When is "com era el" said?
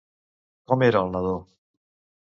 0.71-1.15